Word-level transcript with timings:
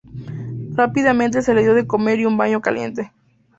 Rápidamente 0.73 1.43
se 1.43 1.53
le 1.53 1.61
dio 1.61 1.75
de 1.75 1.85
comer 1.85 2.19
y 2.19 2.25
un 2.25 2.35
baño 2.35 2.59
caliente. 2.59 3.11